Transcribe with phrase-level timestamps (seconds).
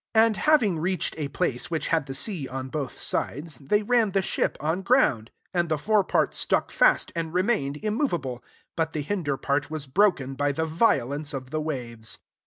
[0.15, 4.13] 41 And having reached a place which had the sea on both sides, they ran
[4.13, 8.43] the ship on ground; and the fore part stuck fast, and remained immoveable,
[8.75, 12.17] but the hinder part was broken by the violence of the waves.